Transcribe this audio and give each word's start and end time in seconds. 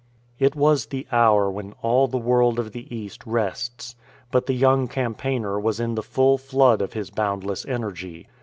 It 0.39 0.55
was 0.55 0.87
the 0.87 1.05
hour 1.11 1.51
when 1.51 1.75
all 1.83 2.07
the 2.07 2.17
world 2.17 2.57
of 2.57 2.71
the 2.71 2.87
East 2.89 3.21
rests. 3.23 3.95
But 4.31 4.47
the 4.47 4.55
young 4.55 4.87
campaigner 4.87 5.59
was 5.59 5.79
in 5.79 5.93
the 5.93 6.01
full 6.01 6.39
flood 6.39 6.81
of 6.81 6.93
his 6.93 7.11
boundless 7.11 7.67
energy. 7.67 8.25